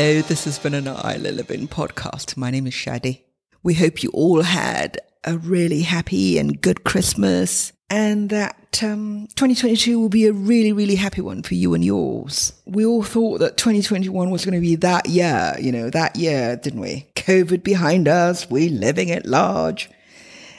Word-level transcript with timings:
Hello, 0.00 0.22
this 0.22 0.44
has 0.44 0.60
been 0.60 0.74
an 0.74 0.86
Isla 0.86 1.32
Living 1.32 1.66
podcast. 1.66 2.36
My 2.36 2.52
name 2.52 2.68
is 2.68 2.72
Shadi. 2.72 3.22
We 3.64 3.74
hope 3.74 4.04
you 4.04 4.10
all 4.10 4.42
had 4.42 5.00
a 5.24 5.36
really 5.36 5.82
happy 5.82 6.38
and 6.38 6.60
good 6.60 6.84
Christmas 6.84 7.72
and 7.90 8.30
that 8.30 8.80
um, 8.80 9.26
2022 9.34 9.98
will 9.98 10.08
be 10.08 10.28
a 10.28 10.32
really, 10.32 10.72
really 10.72 10.94
happy 10.94 11.20
one 11.20 11.42
for 11.42 11.54
you 11.54 11.74
and 11.74 11.84
yours. 11.84 12.52
We 12.64 12.86
all 12.86 13.02
thought 13.02 13.38
that 13.38 13.56
2021 13.56 14.30
was 14.30 14.44
going 14.44 14.54
to 14.54 14.60
be 14.60 14.76
that 14.76 15.08
year, 15.08 15.56
you 15.60 15.72
know, 15.72 15.90
that 15.90 16.14
year, 16.14 16.54
didn't 16.54 16.80
we? 16.80 17.08
COVID 17.16 17.64
behind 17.64 18.06
us, 18.06 18.48
we 18.48 18.68
living 18.68 19.10
at 19.10 19.26
large, 19.26 19.90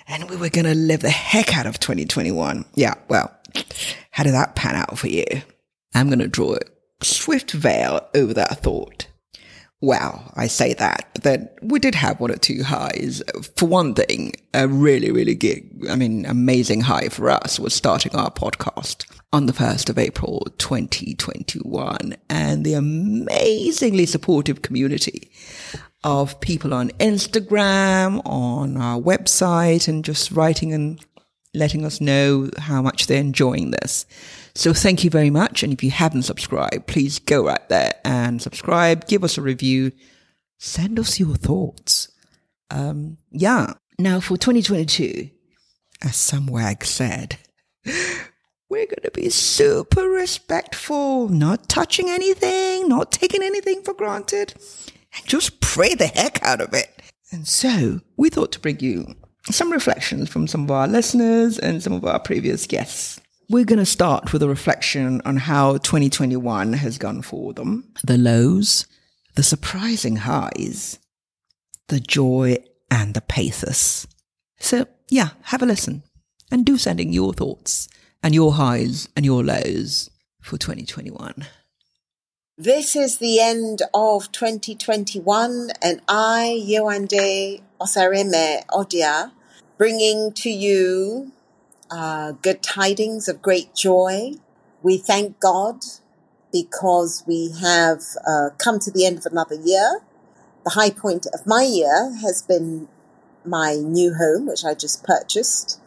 and 0.09 0.29
we 0.29 0.35
were 0.35 0.49
going 0.49 0.65
to 0.65 0.75
live 0.75 0.99
the 0.99 1.09
heck 1.09 1.57
out 1.57 1.65
of 1.65 1.79
2021. 1.79 2.65
Yeah, 2.75 2.95
well, 3.07 3.33
how 4.11 4.23
did 4.23 4.33
that 4.33 4.57
pan 4.57 4.75
out 4.75 4.99
for 4.99 5.07
you? 5.07 5.23
I'm 5.95 6.07
going 6.09 6.19
to 6.19 6.27
draw 6.27 6.55
a 6.55 7.05
swift 7.05 7.51
veil 7.51 8.05
over 8.13 8.33
that 8.33 8.61
thought. 8.61 9.07
Well, 9.81 10.33
I 10.35 10.47
say 10.47 10.73
that, 10.73 11.09
but 11.13 11.23
then 11.23 11.49
we 11.61 11.79
did 11.79 11.95
have 11.95 12.19
one 12.19 12.31
or 12.31 12.35
two 12.35 12.63
highs. 12.63 13.23
For 13.55 13.65
one 13.65 13.93
thing, 13.93 14.33
a 14.53 14.67
really, 14.67 15.09
really 15.09 15.35
good, 15.35 15.63
I 15.89 15.95
mean, 15.95 16.25
amazing 16.25 16.81
high 16.81 17.07
for 17.07 17.29
us 17.29 17.61
was 17.61 17.73
starting 17.73 18.13
our 18.13 18.29
podcast 18.29 19.05
on 19.31 19.45
the 19.45 19.53
1st 19.53 19.89
of 19.89 19.97
April, 19.97 20.45
2021 20.57 22.17
and 22.29 22.65
the 22.65 22.73
amazingly 22.73 24.05
supportive 24.05 24.63
community 24.63 25.31
of 26.03 26.41
people 26.41 26.73
on 26.73 26.89
Instagram, 26.99 28.21
on 28.25 28.75
our 28.75 28.99
website 28.99 29.87
and 29.87 30.03
just 30.03 30.31
writing 30.31 30.73
and 30.73 30.99
letting 31.53 31.85
us 31.85 32.01
know 32.01 32.49
how 32.57 32.81
much 32.81 33.07
they're 33.07 33.21
enjoying 33.21 33.71
this. 33.71 34.05
So 34.59 34.73
thank 34.73 35.05
you 35.05 35.09
very 35.09 35.29
much. 35.29 35.63
And 35.63 35.71
if 35.71 35.81
you 35.85 35.89
haven't 35.89 36.23
subscribed, 36.23 36.85
please 36.85 37.17
go 37.17 37.45
right 37.45 37.69
there 37.69 37.93
and 38.03 38.41
subscribe, 38.41 39.07
give 39.07 39.23
us 39.23 39.37
a 39.37 39.41
review, 39.41 39.93
send 40.57 40.99
us 40.99 41.17
your 41.17 41.37
thoughts. 41.37 42.09
Um, 42.69 43.19
yeah. 43.31 43.75
Now 43.97 44.19
for 44.19 44.35
2022, 44.35 45.29
as 46.01 46.17
some 46.17 46.45
wag 46.45 46.83
said, 46.83 47.37
we're 47.85 48.85
going 48.85 49.03
to 49.03 49.11
be 49.13 49.29
super 49.29 50.09
respectful, 50.09 51.29
not 51.29 51.69
touching 51.69 52.09
anything, 52.09 52.89
not 52.89 53.13
taking 53.13 53.41
anything 53.41 53.81
for 53.83 53.93
granted, 53.93 54.55
and 55.15 55.25
just 55.25 55.61
pray 55.61 55.95
the 55.95 56.07
heck 56.07 56.43
out 56.43 56.59
of 56.59 56.73
it. 56.73 57.01
And 57.31 57.47
so 57.47 58.01
we 58.17 58.29
thought 58.29 58.51
to 58.51 58.59
bring 58.59 58.81
you 58.81 59.15
some 59.51 59.71
reflections 59.71 60.27
from 60.27 60.47
some 60.47 60.65
of 60.65 60.71
our 60.71 60.85
listeners 60.89 61.57
and 61.57 61.81
some 61.81 61.93
of 61.93 62.03
our 62.03 62.19
previous 62.19 62.67
guests. 62.67 63.21
We're 63.51 63.65
going 63.65 63.79
to 63.79 63.85
start 63.85 64.31
with 64.31 64.43
a 64.43 64.47
reflection 64.47 65.23
on 65.25 65.37
how 65.37 65.77
2021 65.77 66.73
has 66.73 66.99
gone 66.99 67.23
for 67.23 67.51
them 67.51 67.91
the 68.03 68.15
lows, 68.15 68.85
the 69.35 69.41
surprising 69.41 70.17
highs, 70.17 70.99
the 71.87 71.99
joy, 71.99 72.57
and 72.91 73.15
the 73.15 73.21
pathos. 73.21 74.05
So, 74.59 74.85
yeah, 75.09 75.29
have 75.45 75.63
a 75.63 75.65
listen 75.65 76.03
and 76.51 76.63
do 76.63 76.77
send 76.77 76.99
in 76.99 77.11
your 77.11 77.33
thoughts 77.33 77.89
and 78.21 78.35
your 78.35 78.53
highs 78.53 79.09
and 79.15 79.25
your 79.25 79.43
lows 79.43 80.11
for 80.39 80.59
2021. 80.59 81.47
This 82.55 82.95
is 82.95 83.17
the 83.17 83.39
end 83.41 83.81
of 83.95 84.31
2021, 84.31 85.69
and 85.81 86.01
I, 86.07 86.63
Yewande 86.69 87.63
Osareme 87.81 88.63
Odia, 88.67 89.31
bringing 89.79 90.33
to 90.33 90.51
you 90.51 91.31
uh, 91.91 92.33
good 92.33 92.61
tidings 92.61 93.27
of 93.27 93.41
great 93.41 93.73
joy. 93.75 94.33
We 94.81 94.97
thank 94.97 95.39
God 95.39 95.83
because 96.51 97.23
we 97.27 97.51
have 97.61 98.01
uh, 98.25 98.49
come 98.57 98.79
to 98.79 98.91
the 98.91 99.05
end 99.05 99.17
of 99.17 99.25
another 99.25 99.55
year. 99.55 100.01
The 100.63 100.71
high 100.71 100.89
point 100.89 101.25
of 101.33 101.45
my 101.45 101.63
year 101.63 102.13
has 102.21 102.41
been 102.41 102.87
my 103.45 103.75
new 103.75 104.13
home, 104.13 104.47
which 104.47 104.63
I 104.63 104.73
just 104.73 105.03
purchased. 105.03 105.79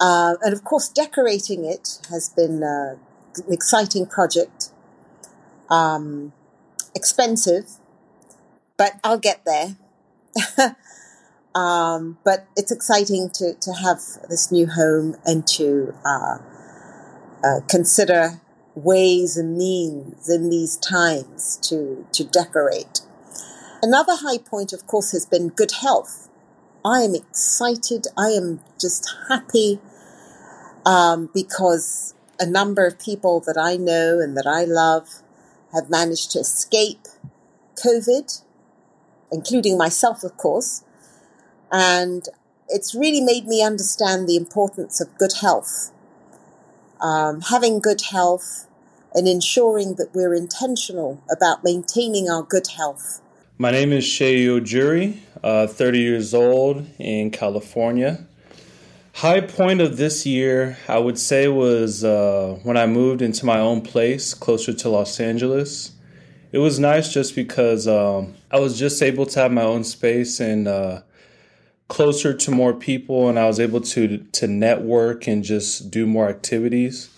Uh, 0.00 0.36
and 0.42 0.52
of 0.52 0.64
course, 0.64 0.88
decorating 0.88 1.64
it 1.64 1.98
has 2.10 2.28
been 2.28 2.62
uh, 2.62 2.96
an 3.36 3.52
exciting 3.52 4.06
project. 4.06 4.70
Um, 5.70 6.32
expensive, 6.94 7.72
but 8.76 8.92
I'll 9.04 9.18
get 9.18 9.44
there. 9.44 9.76
Um, 11.56 12.18
but 12.22 12.46
it's 12.54 12.70
exciting 12.70 13.30
to, 13.30 13.54
to 13.54 13.72
have 13.72 13.98
this 14.28 14.52
new 14.52 14.66
home 14.66 15.16
and 15.24 15.46
to 15.48 15.94
uh, 16.04 16.36
uh, 17.42 17.60
consider 17.66 18.42
ways 18.74 19.38
and 19.38 19.56
means 19.56 20.28
in 20.28 20.50
these 20.50 20.76
times 20.76 21.56
to, 21.62 22.06
to 22.12 22.24
decorate. 22.24 23.00
Another 23.82 24.16
high 24.16 24.36
point, 24.36 24.74
of 24.74 24.86
course, 24.86 25.12
has 25.12 25.24
been 25.24 25.48
good 25.48 25.72
health. 25.80 26.28
I 26.84 27.00
am 27.00 27.14
excited. 27.14 28.06
I 28.18 28.28
am 28.32 28.60
just 28.78 29.08
happy 29.30 29.80
um, 30.84 31.30
because 31.32 32.14
a 32.38 32.44
number 32.44 32.86
of 32.86 32.98
people 32.98 33.40
that 33.40 33.56
I 33.58 33.76
know 33.76 34.20
and 34.20 34.36
that 34.36 34.46
I 34.46 34.64
love 34.64 35.22
have 35.72 35.88
managed 35.88 36.32
to 36.32 36.40
escape 36.40 37.06
COVID, 37.82 38.42
including 39.32 39.78
myself, 39.78 40.22
of 40.22 40.36
course. 40.36 40.82
And 41.72 42.28
it's 42.68 42.94
really 42.94 43.20
made 43.20 43.46
me 43.46 43.62
understand 43.62 44.28
the 44.28 44.36
importance 44.36 45.00
of 45.00 45.16
good 45.18 45.34
health. 45.40 45.92
Um, 47.00 47.42
having 47.42 47.80
good 47.80 48.02
health 48.10 48.66
and 49.14 49.26
ensuring 49.26 49.94
that 49.96 50.14
we're 50.14 50.34
intentional 50.34 51.22
about 51.30 51.64
maintaining 51.64 52.28
our 52.28 52.42
good 52.42 52.68
health. 52.76 53.20
My 53.58 53.70
name 53.70 53.92
is 53.92 54.04
Shay 54.04 54.44
Ojuri, 54.44 55.18
uh, 55.42 55.66
30 55.66 55.98
years 55.98 56.34
old 56.34 56.86
in 56.98 57.30
California. 57.30 58.26
High 59.14 59.40
point 59.40 59.80
of 59.80 59.96
this 59.96 60.26
year, 60.26 60.76
I 60.86 60.98
would 60.98 61.18
say, 61.18 61.48
was 61.48 62.04
uh, 62.04 62.58
when 62.64 62.76
I 62.76 62.86
moved 62.86 63.22
into 63.22 63.46
my 63.46 63.58
own 63.58 63.80
place 63.80 64.34
closer 64.34 64.74
to 64.74 64.90
Los 64.90 65.18
Angeles. 65.18 65.92
It 66.52 66.58
was 66.58 66.78
nice 66.78 67.10
just 67.10 67.34
because 67.34 67.88
um, 67.88 68.34
I 68.50 68.60
was 68.60 68.78
just 68.78 69.02
able 69.02 69.24
to 69.24 69.40
have 69.40 69.52
my 69.52 69.62
own 69.62 69.84
space 69.84 70.38
and 70.38 70.68
uh, 70.68 71.00
closer 71.88 72.34
to 72.34 72.50
more 72.50 72.74
people 72.74 73.28
and 73.28 73.38
I 73.38 73.46
was 73.46 73.60
able 73.60 73.80
to 73.80 74.18
to 74.18 74.46
network 74.46 75.26
and 75.26 75.44
just 75.44 75.90
do 75.90 76.06
more 76.06 76.28
activities. 76.28 77.10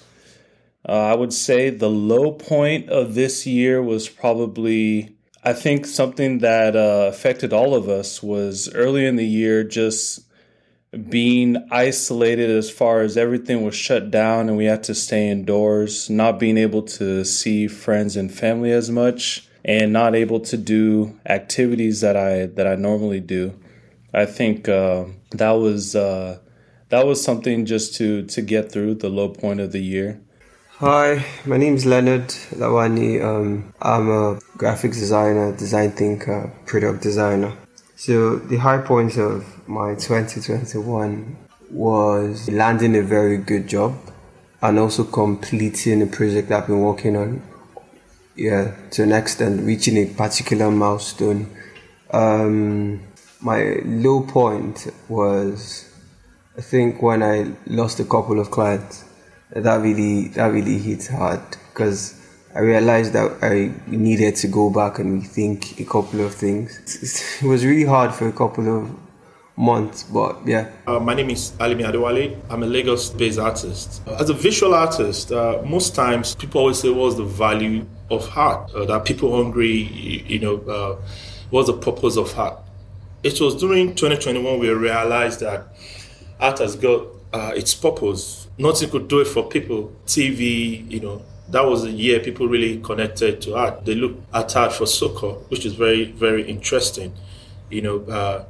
Uh, 0.88 0.92
I 0.92 1.14
would 1.14 1.32
say 1.32 1.70
the 1.70 1.90
low 1.90 2.32
point 2.32 2.88
of 2.88 3.14
this 3.14 3.46
year 3.46 3.82
was 3.82 4.08
probably 4.08 5.16
I 5.42 5.52
think 5.52 5.86
something 5.86 6.38
that 6.38 6.76
uh, 6.76 7.06
affected 7.08 7.52
all 7.52 7.74
of 7.74 7.88
us 7.88 8.22
was 8.22 8.72
early 8.74 9.06
in 9.06 9.16
the 9.16 9.26
year 9.26 9.64
just 9.64 10.20
being 11.08 11.56
isolated 11.70 12.50
as 12.50 12.70
far 12.70 13.02
as 13.02 13.16
everything 13.16 13.64
was 13.64 13.74
shut 13.74 14.10
down 14.10 14.48
and 14.48 14.56
we 14.56 14.64
had 14.64 14.82
to 14.84 14.94
stay 14.94 15.28
indoors, 15.28 16.08
not 16.08 16.38
being 16.38 16.56
able 16.56 16.82
to 16.82 17.24
see 17.24 17.68
friends 17.68 18.16
and 18.16 18.32
family 18.32 18.72
as 18.72 18.90
much 18.90 19.46
and 19.64 19.92
not 19.92 20.14
able 20.14 20.40
to 20.40 20.56
do 20.56 21.18
activities 21.26 22.00
that 22.00 22.16
I 22.16 22.46
that 22.46 22.66
I 22.66 22.74
normally 22.74 23.20
do. 23.20 23.54
I 24.12 24.24
think 24.24 24.68
uh, 24.68 25.04
that 25.32 25.50
was 25.52 25.94
uh, 25.94 26.38
that 26.88 27.06
was 27.06 27.22
something 27.22 27.66
just 27.66 27.94
to 27.96 28.24
to 28.26 28.40
get 28.40 28.72
through 28.72 28.94
the 28.94 29.10
low 29.10 29.28
point 29.28 29.60
of 29.60 29.72
the 29.72 29.80
year. 29.80 30.20
Hi, 30.78 31.26
my 31.44 31.56
name 31.56 31.74
is 31.74 31.84
Leonard 31.84 32.28
Lawani. 32.54 33.22
Um, 33.22 33.74
I'm 33.82 34.08
a 34.08 34.36
graphics 34.56 34.94
designer, 34.94 35.54
design 35.54 35.90
thinker, 35.90 36.52
product 36.66 37.02
designer. 37.02 37.52
So 37.96 38.36
the 38.36 38.58
high 38.58 38.78
points 38.78 39.18
of 39.18 39.44
my 39.68 39.96
2021 39.96 41.36
was 41.70 42.48
landing 42.48 42.96
a 42.96 43.02
very 43.02 43.36
good 43.36 43.66
job 43.66 43.98
and 44.62 44.78
also 44.78 45.04
completing 45.04 46.00
a 46.00 46.06
project 46.06 46.50
I've 46.52 46.68
been 46.68 46.80
working 46.80 47.16
on. 47.16 47.42
Yeah, 48.36 48.74
to 48.92 49.02
an 49.02 49.12
extent, 49.12 49.66
reaching 49.66 49.96
a 49.96 50.06
particular 50.06 50.70
milestone. 50.70 51.54
Um, 52.12 53.02
my 53.40 53.80
low 53.84 54.22
point 54.22 54.88
was 55.08 55.88
I 56.58 56.60
think 56.60 57.02
when 57.02 57.22
I 57.22 57.52
lost 57.66 58.00
a 58.00 58.04
couple 58.04 58.40
of 58.40 58.50
clients. 58.50 59.04
That 59.52 59.80
really 59.80 60.28
that 60.28 60.48
really 60.48 60.76
hit 60.78 61.06
hard 61.06 61.40
because 61.72 62.20
I 62.54 62.60
realized 62.60 63.12
that 63.14 63.38
I 63.42 63.72
needed 63.86 64.36
to 64.36 64.48
go 64.48 64.68
back 64.68 64.98
and 64.98 65.22
rethink 65.22 65.80
a 65.80 65.84
couple 65.84 66.20
of 66.20 66.34
things. 66.34 67.38
It 67.42 67.46
was 67.46 67.64
really 67.64 67.84
hard 67.84 68.12
for 68.12 68.28
a 68.28 68.32
couple 68.32 68.66
of 68.76 68.90
months, 69.56 70.02
but 70.02 70.46
yeah. 70.46 70.68
Uh, 70.86 70.98
my 70.98 71.14
name 71.14 71.30
is 71.30 71.52
Alimi 71.60 71.84
Adewale. 71.84 72.36
I'm 72.50 72.62
a 72.62 72.66
Lagos-based 72.66 73.38
artist. 73.38 74.02
As 74.06 74.28
a 74.28 74.34
visual 74.34 74.74
artist, 74.74 75.32
uh, 75.32 75.62
most 75.64 75.94
times 75.94 76.34
people 76.34 76.60
always 76.60 76.78
say, 76.80 76.90
"What's 76.90 77.16
the 77.16 77.24
value 77.24 77.86
of 78.10 78.28
art?" 78.36 78.70
Uh, 78.74 78.84
that 78.84 79.04
people 79.04 79.34
hungry, 79.34 80.24
you 80.26 80.40
know, 80.40 80.56
uh, 80.68 80.96
what's 81.50 81.68
the 81.68 81.78
purpose 81.78 82.16
of 82.18 82.36
art? 82.38 82.58
It 83.22 83.40
was 83.40 83.56
during 83.56 83.94
2021 83.94 84.58
we 84.60 84.68
realized 84.70 85.40
that 85.40 85.66
art 86.38 86.58
has 86.60 86.76
got 86.76 87.06
uh, 87.32 87.52
its 87.54 87.74
purpose. 87.74 88.46
Nothing 88.58 88.90
could 88.90 89.08
do 89.08 89.20
it 89.20 89.26
for 89.26 89.48
people. 89.48 89.92
TV, 90.06 90.88
you 90.90 91.00
know, 91.00 91.22
that 91.48 91.64
was 91.64 91.82
the 91.82 91.90
year 91.90 92.20
people 92.20 92.46
really 92.46 92.78
connected 92.80 93.40
to 93.42 93.56
art. 93.56 93.84
They 93.84 93.94
looked 93.94 94.22
at 94.34 94.54
art 94.54 94.72
for 94.72 94.86
soccer, 94.86 95.32
which 95.50 95.66
is 95.66 95.74
very, 95.74 96.04
very 96.12 96.48
interesting. 96.48 97.12
You 97.70 97.82
know, 97.82 98.00
uh, 98.02 98.44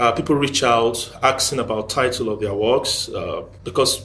uh, 0.00 0.12
people 0.12 0.34
reach 0.34 0.62
out 0.62 1.10
asking 1.22 1.60
about 1.60 1.88
title 1.88 2.28
of 2.28 2.40
their 2.40 2.54
works 2.54 3.08
uh, 3.08 3.44
because 3.64 4.04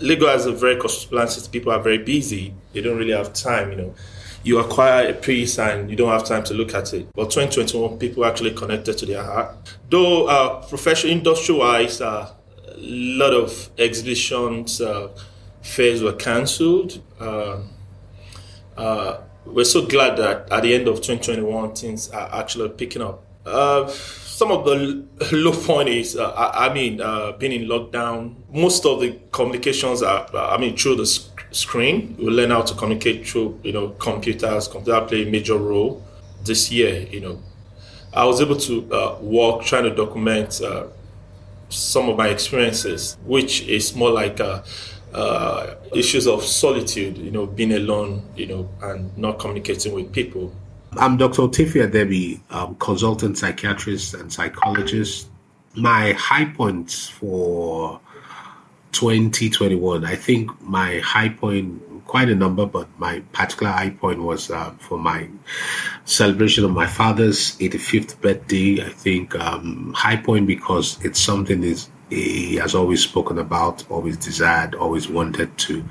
Lagos 0.00 0.28
has 0.28 0.46
a 0.46 0.52
very 0.52 0.76
cosmopolitan 0.76 1.28
system. 1.28 1.52
People 1.52 1.72
are 1.72 1.80
very 1.80 1.98
busy; 1.98 2.54
they 2.72 2.80
don't 2.80 2.96
really 2.96 3.12
have 3.12 3.32
time. 3.32 3.70
You 3.70 3.76
know, 3.76 3.94
you 4.42 4.58
acquire 4.58 5.08
a 5.08 5.12
piece 5.14 5.58
and 5.58 5.90
you 5.90 5.96
don't 5.96 6.08
have 6.08 6.24
time 6.24 6.42
to 6.44 6.54
look 6.54 6.74
at 6.74 6.92
it. 6.94 7.08
But 7.14 7.30
2021, 7.30 7.98
people 7.98 8.24
actually 8.24 8.52
connected 8.52 8.96
to 8.98 9.06
their 9.06 9.22
art. 9.22 9.54
Though 9.90 10.26
uh, 10.26 10.66
professional, 10.66 11.12
industry-wise, 11.12 12.00
uh, 12.00 12.32
a 12.66 12.74
lot 12.76 13.34
of 13.34 13.70
exhibitions, 13.78 14.80
uh, 14.80 15.08
fairs 15.62 16.02
were 16.02 16.14
cancelled. 16.14 17.02
Uh, 17.18 17.58
uh, 18.76 19.20
we're 19.44 19.64
so 19.64 19.86
glad 19.86 20.16
that 20.16 20.50
at 20.50 20.62
the 20.62 20.74
end 20.74 20.88
of 20.88 20.96
2021, 20.96 21.74
things 21.74 22.10
are 22.10 22.40
actually 22.40 22.68
picking 22.70 23.02
up. 23.02 23.24
Uh, 23.44 23.86
some 23.88 24.50
of 24.50 24.64
the 24.64 25.04
low 25.32 25.52
point 25.52 25.88
is, 25.90 26.16
uh, 26.16 26.30
I, 26.30 26.68
I, 26.68 26.74
mean, 26.74 26.96
being 27.38 27.52
in 27.52 27.68
lockdown. 27.68 28.36
Most 28.50 28.86
of 28.86 29.00
the 29.00 29.18
communications 29.32 30.02
are, 30.02 30.26
I 30.34 30.56
mean, 30.56 30.76
through 30.76 30.96
the 30.96 31.06
screen. 31.50 32.16
We 32.18 32.26
learn 32.26 32.50
how 32.50 32.62
to 32.62 32.74
communicate 32.74 33.26
through, 33.26 33.60
you 33.62 33.72
know, 33.72 33.90
computers. 33.90 34.68
Computer 34.68 35.00
play 35.06 35.26
a 35.26 35.30
major 35.30 35.56
role 35.56 36.04
this 36.44 36.70
year. 36.70 37.06
You 37.10 37.20
know, 37.20 37.42
I 38.12 38.24
was 38.24 38.40
able 38.40 38.56
to 38.56 38.92
uh, 38.92 39.18
work 39.20 39.62
trying 39.62 39.84
to 39.84 39.94
document 39.94 40.60
uh, 40.60 40.86
some 41.68 42.08
of 42.08 42.16
my 42.16 42.28
experiences, 42.28 43.16
which 43.24 43.62
is 43.62 43.94
more 43.94 44.10
like 44.10 44.40
uh, 44.40 44.62
uh, 45.14 45.74
issues 45.94 46.26
of 46.26 46.42
solitude, 46.42 47.18
you 47.18 47.30
know, 47.30 47.46
being 47.46 47.72
alone, 47.72 48.22
you 48.36 48.46
know, 48.46 48.68
and 48.82 49.16
not 49.16 49.38
communicating 49.38 49.92
with 49.92 50.12
people. 50.12 50.54
I'm 50.96 51.16
Dr. 51.16 51.42
Otefi 51.42 51.88
Adebi, 51.88 52.40
um, 52.50 52.74
consultant 52.76 53.38
psychiatrist 53.38 54.14
and 54.14 54.32
psychologist. 54.32 55.28
My 55.76 56.12
high 56.14 56.46
points 56.46 57.08
for 57.08 58.00
2021, 58.92 60.04
I 60.04 60.16
think 60.16 60.50
my 60.62 60.98
high 60.98 61.28
point, 61.28 61.82
quite 62.06 62.28
a 62.28 62.34
number, 62.34 62.66
but 62.66 62.88
my 62.98 63.20
particular 63.32 63.72
high 63.72 63.90
point 63.90 64.20
was 64.20 64.50
uh, 64.50 64.70
for 64.78 64.98
my 64.98 65.28
celebration 66.04 66.64
of 66.64 66.72
my 66.72 66.86
father's 66.86 67.56
85th 67.58 68.20
birthday. 68.20 68.84
I 68.84 68.88
think 68.88 69.34
um, 69.36 69.92
high 69.96 70.16
point 70.16 70.46
because 70.46 71.02
it's 71.04 71.20
something 71.20 71.62
is 71.62 71.88
he 72.10 72.56
has 72.56 72.74
always 72.74 73.02
spoken 73.02 73.38
about, 73.38 73.88
always 73.90 74.16
desired, 74.16 74.74
always 74.74 75.08
wanted 75.08 75.56
to, 75.58 75.84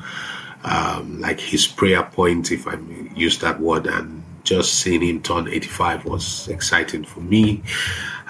um, 0.64 1.22
like 1.22 1.40
his 1.40 1.66
prayer 1.66 2.04
point, 2.04 2.52
if 2.52 2.68
I 2.68 2.78
use 3.16 3.40
that 3.40 3.60
word, 3.60 3.88
and 3.88 4.19
just 4.44 4.76
seeing 4.76 5.02
him 5.02 5.22
turn 5.22 5.48
85 5.48 6.06
was 6.06 6.48
exciting 6.48 7.06
for 7.06 7.22
me 7.22 7.64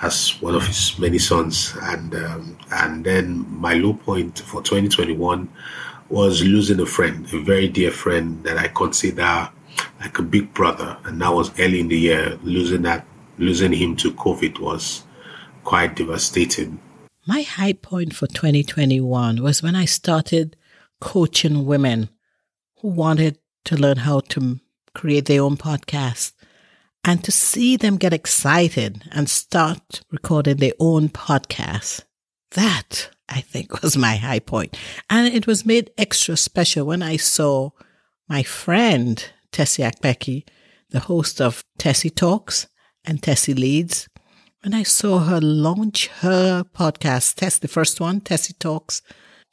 as 0.01 0.31
one 0.41 0.55
of 0.55 0.65
his 0.65 0.97
many 0.99 1.19
sons. 1.19 1.75
And 1.81 2.15
um, 2.15 2.57
and 2.71 3.05
then 3.05 3.45
my 3.49 3.73
low 3.73 3.93
point 3.93 4.39
for 4.39 4.61
2021 4.61 5.49
was 6.09 6.43
losing 6.43 6.79
a 6.79 6.85
friend, 6.85 7.25
a 7.33 7.39
very 7.39 7.67
dear 7.67 7.91
friend 7.91 8.43
that 8.43 8.57
I 8.57 8.67
consider 8.67 9.49
like 9.99 10.17
a 10.17 10.23
big 10.23 10.53
brother. 10.53 10.97
And 11.05 11.21
that 11.21 11.33
was 11.33 11.57
early 11.59 11.79
in 11.79 11.87
the 11.87 11.99
year. 11.99 12.37
Losing 12.43 12.81
that, 12.83 13.05
losing 13.37 13.73
him 13.73 13.95
to 13.97 14.11
COVID 14.11 14.59
was 14.59 15.03
quite 15.63 15.95
devastating. 15.95 16.79
My 17.27 17.41
high 17.41 17.73
point 17.73 18.15
for 18.15 18.27
2021 18.27 19.43
was 19.43 19.61
when 19.61 19.75
I 19.75 19.85
started 19.85 20.55
coaching 20.99 21.65
women 21.65 22.09
who 22.81 22.89
wanted 22.89 23.37
to 23.65 23.75
learn 23.75 23.97
how 23.97 24.21
to 24.21 24.59
create 24.93 25.25
their 25.25 25.41
own 25.41 25.57
podcast 25.57 26.33
and 27.03 27.23
to 27.23 27.31
see 27.31 27.77
them 27.77 27.97
get 27.97 28.13
excited 28.13 29.03
and 29.11 29.29
start 29.29 30.01
recording 30.11 30.57
their 30.57 30.73
own 30.79 31.09
podcast. 31.09 32.03
That 32.51 33.09
I 33.27 33.41
think 33.41 33.81
was 33.81 33.97
my 33.97 34.15
high 34.17 34.39
point. 34.39 34.77
And 35.09 35.33
it 35.33 35.47
was 35.47 35.65
made 35.65 35.91
extra 35.97 36.35
special 36.37 36.85
when 36.85 37.01
I 37.01 37.17
saw 37.17 37.71
my 38.27 38.43
friend 38.43 39.23
Tessie 39.51 39.83
Akpeki, 39.83 40.43
the 40.89 40.99
host 40.99 41.41
of 41.41 41.63
Tessie 41.77 42.09
Talks 42.09 42.67
and 43.05 43.21
Tessie 43.21 43.53
Leads, 43.53 44.07
when 44.61 44.73
I 44.73 44.83
saw 44.83 45.19
her 45.19 45.39
launch 45.39 46.07
her 46.19 46.63
podcast, 46.63 47.35
Tess, 47.35 47.59
the 47.59 47.69
first 47.69 48.01
one, 48.01 48.19
Tessie 48.19 48.55
Talks, 48.59 49.01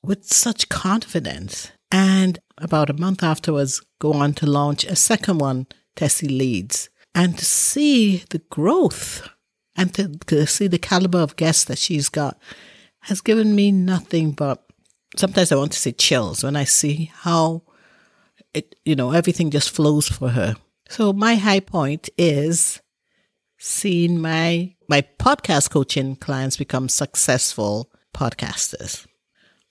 with 0.02 0.24
such 0.26 0.68
confidence. 0.68 1.70
And 1.92 2.40
about 2.58 2.90
a 2.90 2.94
month 2.94 3.22
afterwards, 3.22 3.82
go 3.98 4.12
on 4.12 4.32
to 4.34 4.46
launch 4.46 4.84
a 4.84 4.96
second 4.96 5.38
one, 5.38 5.66
Tessie 5.94 6.28
Leads. 6.28 6.88
And 7.14 7.38
to 7.38 7.44
see 7.44 8.24
the 8.30 8.40
growth 8.50 9.28
and 9.76 9.92
to, 9.94 10.08
to 10.26 10.46
see 10.46 10.66
the 10.66 10.78
caliber 10.78 11.18
of 11.18 11.36
guests 11.36 11.64
that 11.64 11.78
she's 11.78 12.08
got 12.08 12.38
has 13.00 13.20
given 13.20 13.54
me 13.54 13.70
nothing 13.70 14.32
but 14.32 14.64
sometimes 15.16 15.52
I 15.52 15.56
want 15.56 15.72
to 15.72 15.78
say 15.78 15.92
chills 15.92 16.42
when 16.42 16.56
I 16.56 16.64
see 16.64 17.10
how 17.14 17.62
it, 18.52 18.74
you 18.84 18.96
know, 18.96 19.12
everything 19.12 19.50
just 19.50 19.70
flows 19.70 20.08
for 20.08 20.30
her. 20.30 20.56
So 20.88 21.12
my 21.12 21.34
high 21.34 21.60
point 21.60 22.08
is 22.16 22.80
seeing 23.58 24.20
my 24.20 24.74
my 24.88 25.02
podcast 25.18 25.70
coaching 25.70 26.16
clients 26.16 26.56
become 26.56 26.88
successful 26.88 27.90
podcasters. 28.14 29.06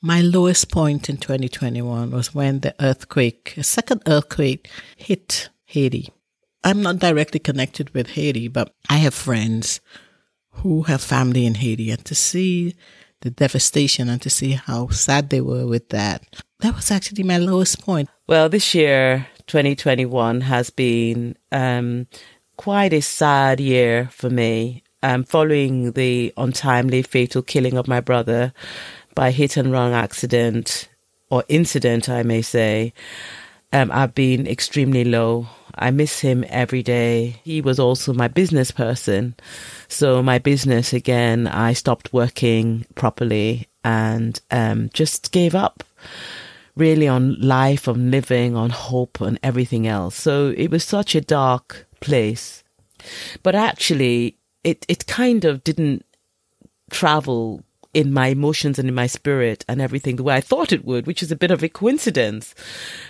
My 0.01 0.21
lowest 0.21 0.71
point 0.71 1.09
in 1.09 1.17
2021 1.17 2.11
was 2.11 2.35
when 2.35 2.59
the 2.59 2.75
earthquake, 2.79 3.55
a 3.57 3.63
second 3.63 4.03
earthquake 4.07 4.69
hit 4.95 5.49
Haiti. 5.65 6.09
I'm 6.63 6.81
not 6.81 6.99
directly 6.99 7.39
connected 7.39 7.93
with 7.93 8.11
Haiti, 8.11 8.47
but 8.47 8.73
I 8.89 8.97
have 8.97 9.13
friends 9.13 9.79
who 10.49 10.83
have 10.83 11.01
family 11.01 11.45
in 11.45 11.55
Haiti 11.55 11.91
and 11.91 12.03
to 12.05 12.15
see 12.15 12.75
the 13.21 13.29
devastation 13.29 14.09
and 14.09 14.21
to 14.21 14.29
see 14.29 14.51
how 14.51 14.89
sad 14.89 15.29
they 15.29 15.41
were 15.41 15.65
with 15.65 15.89
that. 15.89 16.23
That 16.59 16.75
was 16.75 16.91
actually 16.91 17.23
my 17.23 17.37
lowest 17.37 17.81
point. 17.81 18.09
Well, 18.27 18.49
this 18.49 18.73
year, 18.75 19.27
2021 19.47 20.41
has 20.41 20.69
been 20.69 21.35
um, 21.51 22.07
quite 22.57 22.93
a 22.93 23.01
sad 23.01 23.59
year 23.59 24.09
for 24.11 24.29
me. 24.29 24.83
Um, 25.03 25.23
following 25.23 25.91
the 25.91 26.33
untimely 26.35 27.03
fatal 27.03 27.43
killing 27.43 27.77
of 27.77 27.87
my 27.87 28.01
brother 28.01 28.53
by 29.15 29.31
hit 29.31 29.57
and 29.57 29.71
run 29.71 29.93
accident 29.93 30.89
or 31.29 31.43
incident, 31.47 32.09
I 32.09 32.23
may 32.23 32.41
say, 32.41 32.93
um, 33.73 33.91
I've 33.91 34.13
been 34.13 34.47
extremely 34.47 35.03
low. 35.03 35.47
I 35.73 35.91
miss 35.91 36.19
him 36.19 36.45
every 36.47 36.83
day. 36.83 37.41
He 37.43 37.61
was 37.61 37.79
also 37.79 38.13
my 38.13 38.27
business 38.27 38.71
person. 38.71 39.35
So 39.87 40.21
my 40.21 40.39
business 40.39 40.93
again, 40.93 41.47
I 41.47 41.73
stopped 41.73 42.13
working 42.13 42.85
properly 42.95 43.67
and 43.83 44.39
um, 44.51 44.89
just 44.93 45.31
gave 45.31 45.55
up 45.55 45.83
really 46.75 47.07
on 47.07 47.39
life, 47.39 47.87
on 47.87 48.11
living, 48.11 48.55
on 48.55 48.69
hope, 48.69 49.21
and 49.21 49.39
everything 49.41 49.87
else. 49.87 50.15
So 50.15 50.53
it 50.55 50.69
was 50.69 50.83
such 50.83 51.15
a 51.15 51.21
dark 51.21 51.87
place. 51.99 52.63
But 53.43 53.55
actually, 53.55 54.37
it, 54.63 54.85
it 54.87 55.07
kind 55.07 55.45
of 55.45 55.63
didn't 55.63 56.05
travel 56.91 57.63
in 57.95 58.11
my 58.11 58.27
emotions 58.27 58.77
and 58.77 58.89
in 58.89 58.93
my 58.93 59.07
spirit 59.07 59.63
and 59.69 59.81
everything 59.81 60.17
the 60.17 60.23
way 60.23 60.35
I 60.35 60.41
thought 60.41 60.73
it 60.73 60.83
would, 60.83 61.07
which 61.07 61.23
is 61.23 61.31
a 61.31 61.35
bit 61.35 61.49
of 61.49 61.63
a 61.63 61.69
coincidence. 61.69 62.53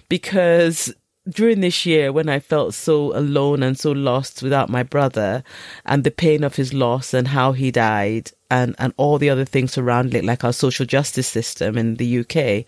Because 0.09 0.93
during 1.27 1.61
this 1.61 1.87
year 1.87 2.11
when 2.11 2.29
I 2.29 2.39
felt 2.39 2.75
so 2.75 3.17
alone 3.17 3.63
and 3.63 3.79
so 3.79 3.91
lost 3.91 4.43
without 4.43 4.69
my 4.69 4.83
brother 4.83 5.43
and 5.85 6.03
the 6.03 6.11
pain 6.11 6.43
of 6.43 6.55
his 6.55 6.71
loss 6.71 7.15
and 7.15 7.29
how 7.29 7.53
he 7.53 7.71
died 7.71 8.31
and, 8.51 8.75
and 8.77 8.93
all 8.95 9.17
the 9.17 9.31
other 9.31 9.43
things 9.43 9.71
surrounding 9.71 10.23
it, 10.23 10.25
like 10.25 10.43
our 10.43 10.53
social 10.53 10.85
justice 10.85 11.27
system 11.27 11.79
in 11.79 11.95
the 11.95 12.19
UK, 12.19 12.65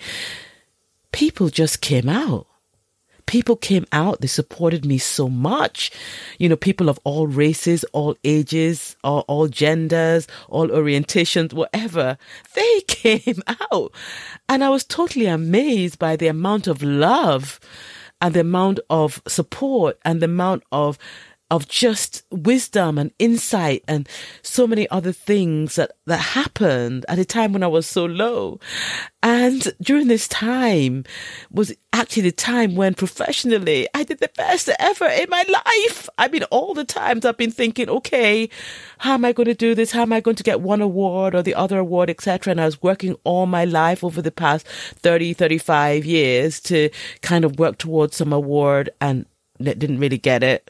people 1.12 1.50
just 1.50 1.82
came 1.82 2.10
out 2.10 2.47
people 3.28 3.56
came 3.56 3.86
out. 3.92 4.22
They 4.22 4.28
supported 4.28 4.84
me 4.84 4.98
so 4.98 5.30
much. 5.30 5.92
You 6.40 6.50
know, 6.50 6.56
people 6.56 6.90
of 6.90 7.00
all 7.04 7.28
races, 7.28 7.84
all 7.94 8.18
ages, 8.24 8.96
all, 9.04 9.24
all 9.28 9.48
genders, 9.48 10.28
all 10.50 10.68
orientations, 10.70 11.54
whatever. 11.54 12.18
They 12.56 12.82
came 12.88 13.44
out. 13.72 13.92
And 14.50 14.64
I 14.64 14.70
was 14.70 14.84
totally 14.84 15.28
amazed 15.28 16.00
by 16.00 16.16
the 16.16 16.28
amount 16.28 16.66
of 16.66 16.82
love 16.82 17.60
and 18.20 18.34
the 18.34 18.40
amount 18.40 18.80
of 18.90 19.22
support 19.28 20.00
and 20.04 20.22
the 20.22 20.26
amount 20.26 20.64
of 20.72 20.98
of 21.50 21.68
just 21.68 22.24
wisdom 22.30 22.98
and 22.98 23.12
insight 23.20 23.84
and 23.88 24.08
so 24.42 24.68
many 24.68 24.90
other 24.90 25.14
things 25.14 25.76
that, 25.76 25.94
that 26.06 26.18
happened 26.18 27.06
at 27.08 27.20
a 27.20 27.26
time 27.26 27.54
when 27.54 27.64
I 27.64 27.68
was 27.68 27.88
so 27.88 28.06
low. 28.06 28.60
And 29.24 29.74
during 29.82 30.08
this 30.08 30.28
time 30.28 31.06
was 31.50 31.74
actually 31.94 32.24
the 32.24 32.32
time 32.32 32.76
when 32.76 32.94
professionally 32.94 33.88
I 33.94 34.04
did 34.04 34.20
the 34.20 34.30
best 34.36 34.70
ever 34.78 35.08
in 35.08 35.30
my 35.30 35.44
life. 35.48 36.10
I 36.18 36.28
mean, 36.28 36.44
all 36.46 36.74
the 36.74 36.84
times 36.84 37.26
I've 37.26 37.38
been 37.38 37.52
thinking, 37.52 37.90
okay, 37.90 38.50
how 38.98 39.14
am 39.14 39.24
I 39.24 39.32
going 39.32 39.48
to 39.48 39.54
do 39.54 39.74
this? 39.74 39.92
How 39.92 40.02
am 40.02 40.12
I 40.14 40.20
going 40.20 40.36
to 40.36 40.44
get 40.44 40.62
one 40.62 40.82
award 40.82 41.34
or 41.34 41.42
the 41.42 41.56
other 41.56 41.80
award, 41.80 42.10
etc. 42.10 42.52
And 42.52 42.60
I 42.60 42.66
was 42.66 42.82
working 42.82 43.16
all 43.24 43.46
my 43.46 43.64
life 43.64 44.04
over 44.04 44.22
the 44.22 44.32
past 44.32 44.68
30, 44.68 45.34
35 45.34 46.06
years 46.06 46.60
to 46.62 46.90
kind 47.22 47.46
of 47.46 47.58
work 47.58 47.78
towards 47.78 48.18
some 48.18 48.34
award 48.34 48.90
and 49.00 49.26
didn't 49.60 50.00
really 50.00 50.18
get 50.18 50.44
it. 50.44 50.70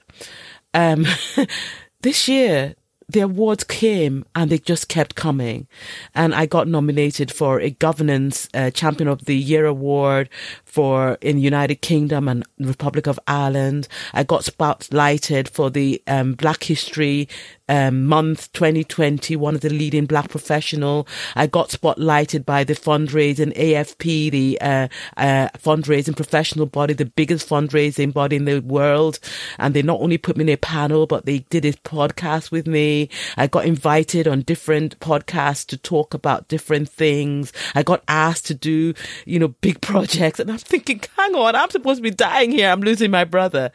Um, 0.73 1.05
this 2.01 2.27
year, 2.27 2.75
the 3.09 3.21
awards 3.21 3.63
came 3.63 4.25
and 4.35 4.51
they 4.51 4.57
just 4.57 4.89
kept 4.89 5.15
coming. 5.15 5.67
And 6.13 6.35
I 6.35 6.45
got 6.45 6.67
nominated 6.67 7.31
for 7.31 7.59
a 7.59 7.69
governance 7.69 8.49
uh, 8.53 8.71
champion 8.71 9.07
of 9.07 9.25
the 9.25 9.35
year 9.35 9.65
award 9.65 10.29
for 10.77 11.17
in 11.21 11.37
the 11.37 11.41
United 11.41 11.81
Kingdom 11.81 12.27
and 12.27 12.45
Republic 12.59 13.07
of 13.07 13.19
Ireland. 13.25 13.87
I 14.13 14.21
got 14.21 14.41
spotlighted 14.41 15.49
for 15.49 15.71
the 15.71 15.99
um, 16.05 16.33
Black 16.33 16.65
History 16.65 17.27
um, 17.69 18.05
Month 18.05 18.51
2020, 18.53 19.35
one 19.35 19.55
of 19.55 19.61
the 19.61 19.69
leading 19.69 20.05
black 20.05 20.29
professional. 20.29 21.07
I 21.35 21.47
got 21.47 21.69
spotlighted 21.69 22.45
by 22.45 22.63
the 22.63 22.73
fundraising 22.73 23.55
AFP, 23.57 24.31
the 24.31 24.61
uh, 24.61 24.87
uh, 25.17 25.49
fundraising 25.57 26.15
professional 26.15 26.65
body, 26.65 26.93
the 26.93 27.05
biggest 27.05 27.47
fundraising 27.47 28.13
body 28.13 28.37
in 28.37 28.45
the 28.45 28.59
world. 28.59 29.19
And 29.59 29.73
they 29.73 29.81
not 29.81 29.99
only 29.99 30.17
put 30.17 30.37
me 30.37 30.43
in 30.43 30.49
a 30.49 30.57
panel, 30.57 31.07
but 31.07 31.25
they 31.25 31.39
did 31.39 31.65
a 31.65 31.73
podcast 31.73 32.51
with 32.51 32.67
me. 32.67 33.09
I 33.35 33.47
got 33.47 33.65
invited 33.65 34.27
on 34.27 34.41
different 34.41 34.99
podcasts 34.99 35.65
to 35.67 35.77
talk 35.77 36.13
about 36.13 36.47
different 36.47 36.89
things. 36.89 37.51
I 37.75 37.83
got 37.83 38.03
asked 38.07 38.45
to 38.47 38.53
do, 38.53 38.93
you 39.25 39.39
know, 39.39 39.49
big 39.49 39.81
projects. 39.87 40.39
And 40.39 40.51
I'm 40.51 40.57
thinking, 40.67 41.01
hang 41.15 41.35
on, 41.35 41.55
I'm 41.55 41.69
supposed 41.69 41.97
to 41.97 42.03
be 42.03 42.11
dying 42.11 42.51
here. 42.51 42.69
I'm 42.69 42.81
losing 42.81 43.11
my 43.11 43.23
brother. 43.23 43.71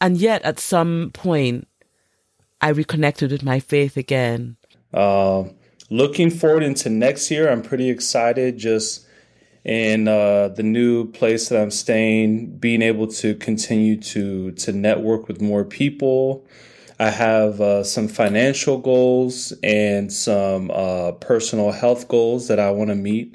And 0.00 0.16
yet 0.16 0.42
at 0.42 0.58
some 0.58 1.10
point, 1.12 1.68
I 2.60 2.70
reconnected 2.70 3.32
with 3.32 3.42
my 3.42 3.60
faith 3.60 3.96
again. 3.96 4.56
Uh, 4.92 5.44
looking 5.90 6.30
forward 6.30 6.62
into 6.62 6.90
next 6.90 7.30
year, 7.30 7.50
I'm 7.50 7.62
pretty 7.62 7.90
excited 7.90 8.58
just 8.58 9.06
in 9.64 10.08
uh, 10.08 10.48
the 10.48 10.62
new 10.62 11.10
place 11.12 11.48
that 11.48 11.60
I'm 11.60 11.70
staying, 11.70 12.56
being 12.56 12.82
able 12.82 13.06
to 13.08 13.34
continue 13.34 14.00
to 14.00 14.52
to 14.52 14.72
network 14.72 15.28
with 15.28 15.40
more 15.40 15.64
people. 15.64 16.46
I 16.98 17.10
have 17.10 17.60
uh, 17.60 17.82
some 17.82 18.08
financial 18.08 18.76
goals 18.78 19.54
and 19.62 20.12
some 20.12 20.70
uh, 20.70 21.12
personal 21.12 21.72
health 21.72 22.08
goals 22.08 22.48
that 22.48 22.58
I 22.58 22.70
want 22.70 22.90
to 22.90 22.94
meet 22.94 23.34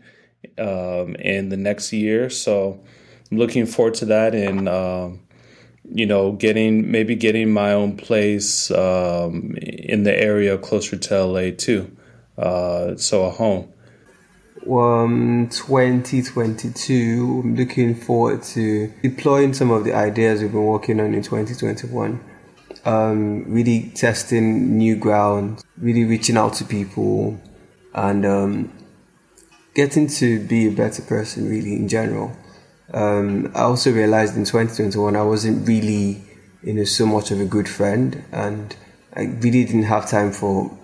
um, 0.58 1.16
in 1.16 1.50
the 1.50 1.58
next 1.58 1.94
year. 1.94 2.30
So 2.30 2.84
I'm 3.32 3.38
looking 3.38 3.66
forward 3.66 3.96
to 3.96 4.06
that 4.06 4.36
and 4.36 4.70
um, 4.70 5.22
you 5.90 6.06
know 6.06 6.32
getting 6.32 6.92
maybe 6.92 7.16
getting 7.16 7.52
my 7.52 7.74
own 7.74 7.98
place 7.98 8.72
um, 8.72 9.56
in 9.58 10.04
the 10.04 10.18
area 10.18 10.58
closer 10.58 10.98
to 10.98 11.26
LA 11.26 11.52
too. 11.56 11.96
Uh, 12.38 12.96
so 12.96 13.26
a 13.26 13.30
home. 13.30 13.72
Um, 14.70 15.48
2022, 15.52 17.42
I'm 17.44 17.56
looking 17.56 17.94
forward 17.94 18.42
to 18.44 18.92
deploying 19.04 19.54
some 19.54 19.70
of 19.70 19.84
the 19.84 19.94
ideas 19.94 20.42
we've 20.42 20.52
been 20.52 20.66
working 20.66 21.00
on 21.00 21.14
in 21.14 21.22
2021. 21.22 22.20
Um, 22.84 23.44
really 23.48 23.92
testing 23.94 24.76
new 24.78 24.96
ground, 24.96 25.64
really 25.78 26.04
reaching 26.04 26.36
out 26.36 26.56
to 26.56 26.66
people, 26.66 27.40
and 27.94 28.26
um, 28.26 28.74
getting 29.76 30.08
to 30.08 30.40
be 30.48 30.68
a 30.68 30.72
better 30.72 31.04
person 31.04 31.50
really 31.50 31.74
in 31.74 31.88
general. 31.88 32.36
Um, 32.94 33.52
I 33.54 33.62
also 33.62 33.92
realized 33.92 34.36
in 34.36 34.46
2021 34.46 35.16
I 35.16 35.22
wasn't 35.22 35.68
really 35.68 36.24
you 36.64 36.74
know 36.74 36.86
so 36.86 37.06
much 37.06 37.30
of 37.30 37.40
a 37.40 37.46
good 37.46 37.70
friend 37.70 38.24
and 38.32 38.76
I 39.14 39.26
really 39.26 39.66
didn't 39.66 39.84
have 39.84 40.10
time 40.10 40.32
for 40.32 40.76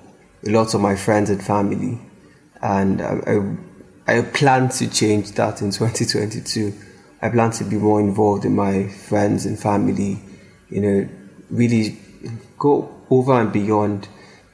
a 0.46 0.50
lot 0.50 0.74
of 0.74 0.82
my 0.82 0.96
friends 0.96 1.30
and 1.30 1.44
family 1.44 2.00
and 2.62 3.02
I, 3.02 3.58
I, 4.08 4.18
I 4.18 4.22
plan 4.22 4.70
to 4.70 4.90
change 4.90 5.32
that 5.34 5.62
in 5.62 5.72
2022. 5.72 6.74
I 7.22 7.30
plan 7.30 7.52
to 7.52 7.64
be 7.64 7.78
more 7.78 8.00
involved 8.00 8.46
in 8.46 8.56
my 8.56 8.88
friends 8.88 9.46
and 9.46 9.60
family, 9.60 10.20
you 10.70 10.82
know, 10.82 11.10
really 11.50 12.00
go 12.58 12.94
over 13.10 13.40
and 13.40 13.52
beyond 13.52 14.08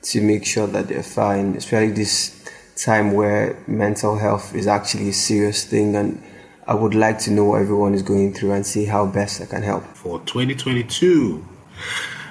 to 0.04 0.22
make 0.22 0.46
sure 0.46 0.68
that 0.68 0.88
they're 0.88 1.04
fine, 1.04 1.56
especially 1.56 1.92
this 1.92 2.38
time 2.78 3.14
where 3.14 3.58
mental 3.68 4.18
health 4.18 4.54
is 4.56 4.68
actually 4.68 5.10
a 5.10 5.14
serious 5.14 5.64
thing 5.66 5.96
and 5.96 6.22
I 6.68 6.76
would 6.76 6.94
like 6.94 7.20
to 7.20 7.32
know 7.32 7.46
what 7.46 7.62
everyone 7.62 7.94
is 7.94 8.02
going 8.02 8.34
through 8.34 8.52
and 8.52 8.66
see 8.66 8.86
how 8.86 9.06
best 9.06 9.42
I 9.42 9.46
can 9.46 9.64
help. 9.64 9.84
For 9.96 10.20
2022, 10.20 11.46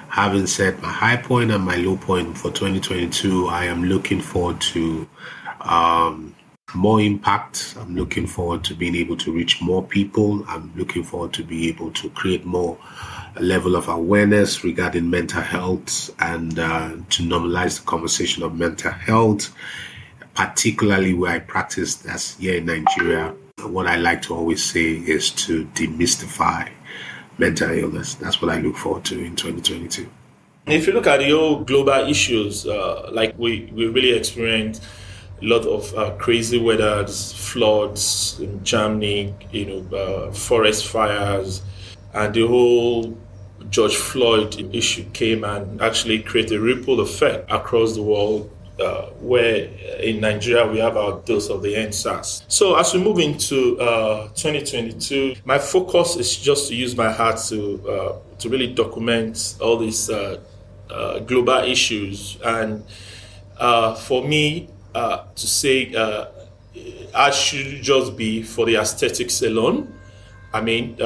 having 0.09 0.45
set 0.47 0.81
my 0.81 0.89
high 0.89 1.17
point 1.17 1.51
and 1.51 1.63
my 1.63 1.75
low 1.77 1.97
point 1.97 2.37
for 2.37 2.51
2022, 2.51 3.47
I 3.47 3.65
am 3.65 3.85
looking 3.85 4.21
forward 4.21 4.61
to 4.61 5.07
um, 5.61 6.35
more 6.75 7.01
impact. 7.01 7.75
I'm 7.79 7.95
looking 7.95 8.27
forward 8.27 8.63
to 8.65 8.75
being 8.75 8.95
able 8.95 9.17
to 9.17 9.31
reach 9.31 9.59
more 9.61 9.83
people. 9.83 10.45
I'm 10.47 10.71
looking 10.75 11.03
forward 11.03 11.33
to 11.33 11.43
be 11.43 11.67
able 11.69 11.91
to 11.93 12.09
create 12.11 12.45
more 12.45 12.77
level 13.39 13.75
of 13.75 13.87
awareness 13.87 14.63
regarding 14.63 15.09
mental 15.09 15.41
health 15.41 16.13
and 16.19 16.59
uh, 16.59 16.89
to 17.09 17.23
normalize 17.23 17.79
the 17.79 17.85
conversation 17.85 18.43
of 18.43 18.55
mental 18.55 18.91
health 18.91 19.53
particularly 20.37 21.15
where 21.15 21.31
I 21.31 21.39
practice 21.39 22.05
as 22.05 22.35
here 22.35 22.57
in 22.57 22.67
Nigeria, 22.67 23.33
what 23.63 23.87
I 23.87 23.95
like 23.95 24.21
to 24.23 24.35
always 24.35 24.63
say 24.63 24.91
is 24.91 25.31
to 25.31 25.65
demystify 25.73 26.69
mental 27.39 27.71
illness. 27.71 28.13
That's 28.13 28.39
what 28.39 28.51
I 28.51 28.59
look 28.59 28.77
forward 28.77 29.03
to 29.05 29.19
in 29.19 29.35
2022. 29.35 30.07
If 30.67 30.85
you 30.85 30.93
look 30.93 31.07
at 31.07 31.21
the 31.21 31.31
whole 31.31 31.63
global 31.63 32.07
issues, 32.07 32.67
uh, 32.67 33.09
like 33.11 33.33
we, 33.39 33.71
we 33.73 33.87
really 33.87 34.11
experienced 34.11 34.83
a 35.41 35.45
lot 35.45 35.65
of 35.65 35.91
uh, 35.95 36.11
crazy 36.17 36.59
weather, 36.59 37.07
floods 37.07 38.39
in 38.39 38.63
Germany, 38.63 39.33
you 39.51 39.65
know, 39.65 39.97
uh, 39.97 40.31
forest 40.33 40.85
fires, 40.85 41.63
and 42.13 42.35
the 42.35 42.45
whole 42.45 43.17
George 43.71 43.95
Floyd 43.95 44.69
issue 44.71 45.03
came 45.13 45.43
and 45.43 45.81
actually 45.81 46.19
created 46.21 46.59
a 46.59 46.61
ripple 46.61 46.99
effect 46.99 47.51
across 47.51 47.95
the 47.95 48.03
world 48.03 48.51
uh, 48.79 49.07
where 49.21 49.65
in 49.99 50.19
Nigeria 50.21 50.65
we 50.67 50.79
have 50.79 50.97
our 50.97 51.21
dose 51.25 51.49
of 51.49 51.61
the 51.61 51.73
EndSARS. 51.75 52.43
So 52.47 52.75
as 52.75 52.93
we 52.93 52.99
move 52.99 53.19
into 53.19 53.79
uh, 53.79 54.27
2022, 54.35 55.35
my 55.45 55.57
focus 55.57 56.15
is 56.15 56.35
just 56.37 56.67
to 56.69 56.75
use 56.75 56.95
my 56.95 57.11
heart 57.11 57.37
to 57.49 57.89
uh, 57.89 58.15
to 58.39 58.49
really 58.49 58.73
document 58.73 59.55
all 59.59 59.77
these 59.77 60.09
uh, 60.09 60.39
uh, 60.89 61.19
global 61.19 61.59
issues, 61.59 62.37
and 62.43 62.83
uh, 63.57 63.95
for 63.95 64.23
me 64.27 64.69
to 64.93 65.47
say 65.47 65.93
I 67.15 67.31
should 67.31 67.81
just 67.81 68.15
be 68.15 68.43
for 68.43 68.65
the 68.65 68.77
aesthetics 68.77 69.41
alone. 69.41 69.93
I 70.53 70.61
mean, 70.61 70.97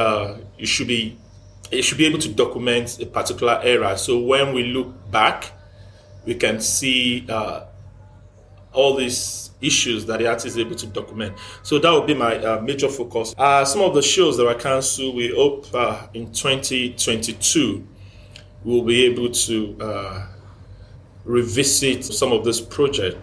you 0.57 0.65
should 0.65 0.87
be 0.87 1.17
it 1.71 1.83
should 1.83 1.97
be 1.97 2.05
able 2.05 2.19
to 2.19 2.29
document 2.29 2.99
a 3.01 3.05
particular 3.05 3.59
era. 3.63 3.97
So 3.97 4.19
when 4.19 4.53
we 4.53 4.65
look 4.65 4.89
back 5.09 5.53
we 6.25 6.35
can 6.35 6.59
see 6.59 7.25
uh, 7.29 7.65
all 8.73 8.95
these 8.95 9.51
issues 9.61 10.05
that 10.05 10.19
the 10.19 10.27
artist 10.27 10.47
is 10.47 10.57
able 10.57 10.75
to 10.75 10.87
document. 10.87 11.35
So 11.63 11.79
that 11.79 11.91
would 11.91 12.07
be 12.07 12.13
my 12.13 12.37
uh, 12.37 12.61
major 12.61 12.89
focus. 12.89 13.33
Uh, 13.37 13.63
some 13.65 13.81
of 13.81 13.93
the 13.93 14.01
shows 14.01 14.37
that 14.37 14.47
I 14.47 14.53
cancel, 14.55 15.13
we 15.13 15.33
hope 15.33 15.67
uh, 15.73 16.07
in 16.13 16.31
2022 16.31 17.87
we'll 18.63 18.83
be 18.83 19.05
able 19.05 19.29
to 19.29 19.77
uh, 19.81 20.27
revisit 21.25 22.05
some 22.05 22.31
of 22.31 22.43
this 22.43 22.61
project. 22.61 23.17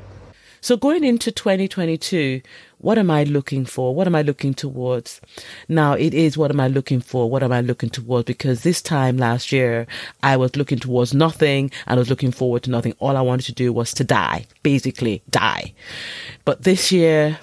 So 0.61 0.77
going 0.77 1.05
into 1.05 1.31
2022, 1.31 2.43
what 2.79 2.99
am 2.99 3.11
I 3.11 3.25
looking 3.25 3.65
for? 3.65 3.95
What 3.95 4.07
am 4.07 4.15
I 4.15 4.23
looking 4.23 4.55
towards? 4.55 5.21
Now 5.69 5.93
it 5.93 6.15
is 6.15 6.37
what 6.37 6.51
am 6.51 6.61
I 6.61 6.69
looking 6.69 7.01
for? 7.01 7.29
What 7.29 7.43
am 7.43 7.53
I 7.53 7.61
looking 7.61 7.91
towards? 7.91 8.27
Because 8.27 8.63
this 8.63 8.83
time 8.83 9.17
last 9.17 9.53
year, 9.53 9.87
I 10.23 10.37
was 10.37 10.57
looking 10.57 10.79
towards 10.79 11.15
nothing 11.15 11.71
and 11.87 11.99
I 11.99 12.01
was 12.01 12.11
looking 12.11 12.33
forward 12.33 12.63
to 12.65 12.71
nothing. 12.71 12.95
All 12.99 13.17
I 13.17 13.23
wanted 13.23 13.47
to 13.47 13.53
do 13.53 13.73
was 13.73 13.93
to 13.95 14.05
die, 14.05 14.47
basically 14.63 15.23
die. 15.31 15.75
But 16.45 16.63
this 16.63 16.93
year, 16.93 17.39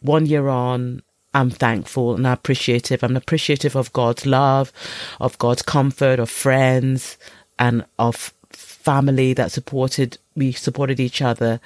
one 0.00 0.26
year 0.26 0.48
on, 0.48 1.02
I'm 1.34 1.50
thankful 1.50 2.14
and 2.14 2.26
appreciative. 2.26 3.02
I'm 3.04 3.16
appreciative 3.16 3.76
of 3.76 3.92
God's 3.92 4.26
love, 4.26 4.72
of 5.20 5.38
God's 5.38 5.62
comfort, 5.62 6.18
of 6.18 6.30
friends, 6.30 7.18
and 7.58 7.84
of 7.98 8.32
family 8.88 9.34
that 9.34 9.52
supported 9.52 10.16
we 10.34 10.50
supported 10.50 10.98
each 10.98 11.20
other 11.20 11.60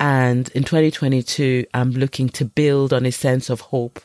and 0.00 0.48
in 0.50 0.64
2022 0.64 1.66
i'm 1.74 1.90
looking 1.90 2.30
to 2.30 2.46
build 2.46 2.94
on 2.94 3.04
a 3.04 3.12
sense 3.12 3.50
of 3.50 3.60
hope 3.60 4.00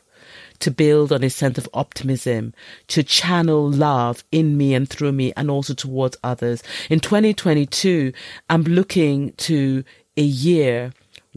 to 0.59 0.71
build 0.71 1.12
on 1.13 1.24
a 1.24 1.29
sense 1.29 1.57
of 1.57 1.69
optimism, 1.74 2.53
to 2.88 3.03
channel 3.03 3.69
love 3.69 4.24
in 4.31 4.57
me 4.57 4.74
and 4.74 4.89
through 4.89 5.12
me 5.12 5.31
and 5.38 5.51
also 5.51 5.74
towards 5.74 6.17
others. 6.24 6.63
In 6.89 7.00
2022, 7.00 8.12
I'm 8.50 8.63
looking 8.63 9.33
to 9.33 9.83
a 10.17 10.24
year 10.24 10.93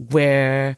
where 0.09 0.75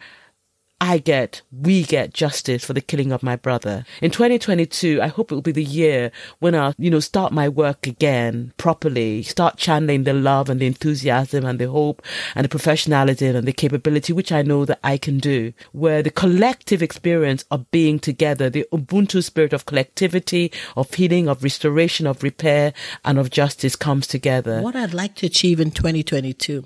I 0.81 0.97
get, 0.97 1.41
we 1.51 1.83
get 1.83 2.13
justice 2.13 2.65
for 2.65 2.73
the 2.73 2.81
killing 2.81 3.13
of 3.13 3.23
my 3.23 3.37
brother. 3.37 3.85
In 4.01 4.11
2022, 4.11 5.01
I 5.01 5.07
hope 5.07 5.31
it 5.31 5.35
will 5.35 5.41
be 5.41 5.53
the 5.53 5.63
year 5.63 6.11
when 6.39 6.55
I, 6.55 6.73
you 6.77 6.89
know, 6.89 6.99
start 6.99 7.31
my 7.31 7.47
work 7.47 7.87
again 7.87 8.53
properly, 8.57 9.23
start 9.23 9.55
channeling 9.55 10.03
the 10.03 10.13
love 10.13 10.49
and 10.49 10.59
the 10.59 10.67
enthusiasm 10.67 11.45
and 11.45 11.57
the 11.57 11.69
hope 11.69 12.01
and 12.35 12.43
the 12.43 12.49
professionalism 12.49 13.35
and 13.35 13.47
the 13.47 13.53
capability, 13.53 14.11
which 14.11 14.33
I 14.33 14.41
know 14.41 14.65
that 14.65 14.79
I 14.83 14.97
can 14.97 15.19
do, 15.19 15.53
where 15.71 16.03
the 16.03 16.11
collective 16.11 16.83
experience 16.83 17.45
of 17.49 17.71
being 17.71 17.97
together, 17.97 18.49
the 18.49 18.65
Ubuntu 18.73 19.23
spirit 19.23 19.53
of 19.53 19.65
collectivity, 19.65 20.51
of 20.75 20.93
healing, 20.93 21.29
of 21.29 21.43
restoration, 21.43 22.05
of 22.05 22.23
repair, 22.23 22.73
and 23.05 23.17
of 23.17 23.29
justice 23.29 23.77
comes 23.77 24.05
together. 24.05 24.61
What 24.61 24.75
I'd 24.75 24.93
like 24.93 25.15
to 25.15 25.27
achieve 25.27 25.61
in 25.61 25.71
2022. 25.71 26.65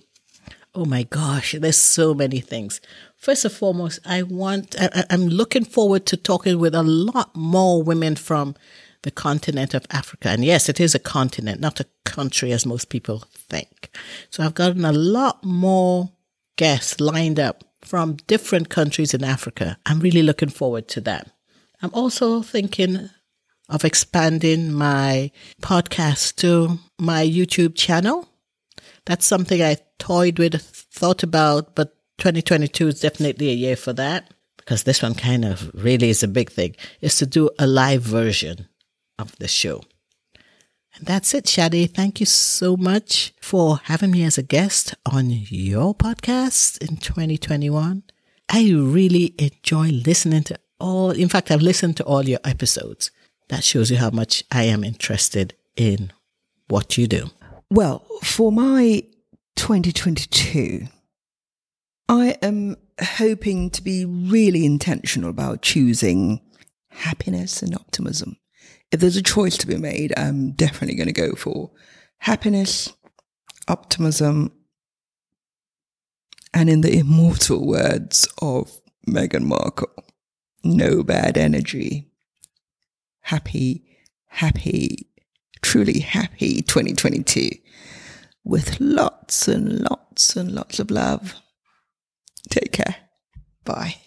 Oh 0.77 0.85
my 0.85 1.03
gosh, 1.03 1.55
there's 1.57 1.77
so 1.77 2.13
many 2.13 2.39
things. 2.39 2.79
First 3.17 3.45
and 3.45 3.53
foremost, 3.53 3.99
I 4.05 4.21
want, 4.21 4.75
I, 4.79 5.03
I'm 5.09 5.27
looking 5.27 5.65
forward 5.65 6.05
to 6.07 6.17
talking 6.17 6.59
with 6.59 6.75
a 6.75 6.83
lot 6.83 7.35
more 7.35 7.83
women 7.83 8.15
from 8.15 8.55
the 9.01 9.11
continent 9.11 9.73
of 9.73 9.85
Africa. 9.91 10.29
And 10.29 10.45
yes, 10.45 10.69
it 10.69 10.79
is 10.79 10.95
a 10.95 10.99
continent, 10.99 11.59
not 11.59 11.79
a 11.79 11.85
country 12.05 12.51
as 12.51 12.65
most 12.65 12.89
people 12.89 13.23
think. 13.33 13.89
So 14.29 14.43
I've 14.43 14.53
gotten 14.53 14.85
a 14.85 14.93
lot 14.93 15.43
more 15.43 16.11
guests 16.57 16.99
lined 16.99 17.39
up 17.39 17.63
from 17.81 18.17
different 18.27 18.69
countries 18.69 19.13
in 19.13 19.23
Africa. 19.23 19.77
I'm 19.85 19.99
really 19.99 20.23
looking 20.23 20.49
forward 20.49 20.87
to 20.89 21.01
that. 21.01 21.29
I'm 21.81 21.93
also 21.93 22.41
thinking 22.41 23.09
of 23.69 23.83
expanding 23.83 24.73
my 24.73 25.31
podcast 25.61 26.35
to 26.37 26.79
my 26.99 27.25
YouTube 27.25 27.75
channel. 27.75 28.27
That's 29.05 29.25
something 29.25 29.61
I 29.61 29.77
toyed 29.99 30.39
with, 30.39 30.61
thought 30.61 31.23
about, 31.23 31.75
but 31.75 31.96
2022 32.17 32.87
is 32.87 32.99
definitely 33.01 33.49
a 33.49 33.53
year 33.53 33.75
for 33.75 33.93
that 33.93 34.31
because 34.67 34.83
this 34.83 35.01
one 35.01 35.15
kind 35.15 35.45
of 35.45 35.71
really 35.73 36.09
is 36.09 36.23
a 36.23 36.27
big 36.27 36.51
thing, 36.51 36.75
is 36.99 37.15
to 37.15 37.25
do 37.25 37.49
a 37.57 37.65
live 37.65 38.01
version 38.01 38.67
of 39.17 39.33
the 39.37 39.47
show. 39.47 39.81
And 40.93 41.05
that's 41.05 41.33
it, 41.33 41.45
Shadi. 41.45 41.89
Thank 41.89 42.19
you 42.19 42.25
so 42.25 42.75
much 42.75 43.33
for 43.39 43.77
having 43.83 44.11
me 44.11 44.25
as 44.25 44.37
a 44.37 44.43
guest 44.43 44.93
on 45.05 45.29
your 45.29 45.95
podcast 45.95 46.81
in 46.81 46.97
2021. 46.97 48.03
I 48.49 48.69
really 48.71 49.35
enjoy 49.37 49.87
listening 49.89 50.43
to 50.43 50.59
all, 50.81 51.11
in 51.11 51.29
fact, 51.29 51.49
I've 51.49 51.61
listened 51.61 51.95
to 51.97 52.03
all 52.03 52.27
your 52.27 52.39
episodes. 52.43 53.09
That 53.47 53.63
shows 53.63 53.89
you 53.89 53.97
how 53.97 54.09
much 54.09 54.43
I 54.51 54.63
am 54.63 54.83
interested 54.83 55.53
in 55.77 56.11
what 56.67 56.97
you 56.97 57.07
do. 57.07 57.29
Well, 57.69 58.05
for 58.21 58.51
my 58.51 59.03
2022, 59.55 60.87
I 62.09 62.37
am 62.41 62.77
hoping 63.01 63.69
to 63.71 63.81
be 63.81 64.05
really 64.05 64.65
intentional 64.65 65.29
about 65.29 65.61
choosing 65.61 66.41
happiness 66.89 67.61
and 67.61 67.75
optimism. 67.75 68.37
If 68.91 69.01
there's 69.01 69.17
a 69.17 69.23
choice 69.23 69.57
to 69.57 69.67
be 69.67 69.77
made, 69.77 70.13
I'm 70.17 70.51
definitely 70.51 70.95
going 70.95 71.13
to 71.13 71.13
go 71.13 71.33
for 71.33 71.71
happiness, 72.19 72.93
optimism, 73.67 74.53
and 76.53 76.69
in 76.69 76.81
the 76.81 76.97
immortal 76.97 77.67
words 77.67 78.27
of 78.41 78.71
Meghan 79.07 79.43
Markle, 79.43 79.91
no 80.63 81.03
bad 81.03 81.37
energy. 81.37 82.09
Happy, 83.19 83.83
happy, 84.27 85.09
truly 85.61 85.99
happy 85.99 86.61
2022 86.61 87.49
with 88.45 88.79
lots 88.79 89.49
and 89.49 89.81
lots 89.81 90.37
and 90.37 90.53
lots 90.53 90.79
of 90.79 90.89
love. 90.89 91.35
Take 92.49 92.71
care. 92.71 92.95
Bye. 93.65 93.97